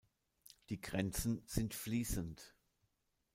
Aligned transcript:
Die 0.69 0.81
Grenzen 0.81 1.43
sind 1.45 1.75
fließend. 1.75 2.55